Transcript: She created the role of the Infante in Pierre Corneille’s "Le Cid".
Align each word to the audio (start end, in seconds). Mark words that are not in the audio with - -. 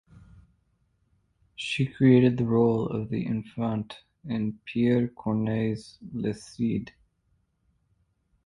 She 1.55 1.85
created 1.85 2.35
the 2.39 2.47
role 2.47 2.87
of 2.87 3.09
the 3.09 3.23
Infante 3.23 3.97
in 4.25 4.59
Pierre 4.65 5.09
Corneille’s 5.09 5.99
"Le 6.11 6.33
Cid". 6.33 6.91